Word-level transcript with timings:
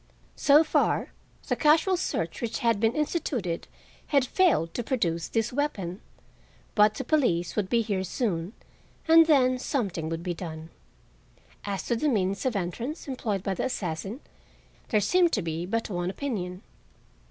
So 0.35 0.63
far, 0.63 1.11
the 1.47 1.55
casual 1.55 1.95
search 1.95 2.41
which 2.41 2.57
had 2.65 2.79
been 2.79 2.95
instituted 2.95 3.67
had 4.07 4.25
failed 4.25 4.73
to 4.73 4.83
produce 4.83 5.27
this 5.27 5.53
weapon; 5.53 6.01
but 6.73 6.95
the 6.95 7.03
police 7.03 7.55
would 7.55 7.69
be 7.69 7.83
here 7.83 8.03
soon 8.03 8.53
and 9.07 9.27
then 9.27 9.59
something 9.59 10.09
would 10.09 10.23
be 10.23 10.33
done. 10.33 10.71
As 11.65 11.83
to 11.83 11.95
the 11.95 12.09
means 12.09 12.47
of 12.47 12.55
entrance 12.55 13.07
employed 13.07 13.43
by 13.43 13.53
the 13.53 13.65
assassin, 13.65 14.21
there 14.89 15.01
seemed 15.01 15.33
to 15.33 15.43
be 15.43 15.67
but 15.67 15.87
one 15.87 16.09
opinion. 16.09 16.63